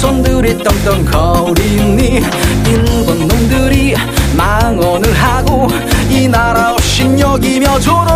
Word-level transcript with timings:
손들이 0.00 0.56
떵떵거리니 0.56 2.22
일본 2.66 3.28
놈들이 3.28 3.94
망언을 4.34 5.12
하고 5.12 5.68
이 6.08 6.26
나라 6.26 6.72
없인 6.72 7.20
여기며 7.20 7.78
졸업 7.80 8.09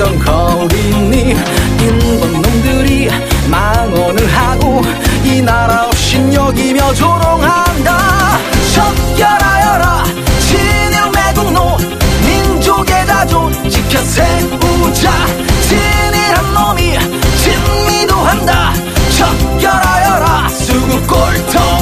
있던 0.00 0.18
거리니 0.18 1.36
인본 1.78 2.32
놈들이 2.32 3.10
망언을 3.50 4.26
하고 4.34 4.80
이 5.22 5.42
나라 5.42 5.84
없인 5.84 6.32
여기며 6.32 6.94
조롱한다. 6.94 8.38
적결하여라 8.74 10.04
진영 10.40 11.12
매국노 11.12 11.76
민족의 12.26 13.06
자존 13.06 13.52
지켜 13.68 13.98
세우자. 14.00 15.12
진일한 15.68 16.54
놈이 16.54 16.98
진미도 17.42 18.14
한다. 18.14 18.72
적결하여라 19.18 20.48
수국 20.48 21.06
골통. 21.06 21.79